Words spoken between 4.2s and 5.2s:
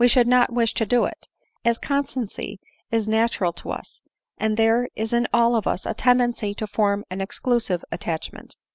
and there is